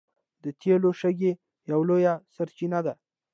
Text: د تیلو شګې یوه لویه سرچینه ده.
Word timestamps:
د 0.43 0.45
تیلو 0.59 0.91
شګې 0.99 1.31
یوه 1.71 1.83
لویه 1.89 2.13
سرچینه 2.35 2.79
ده. 2.85 2.93